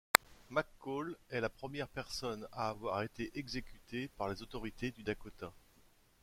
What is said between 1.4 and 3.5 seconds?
la première personne à avoir été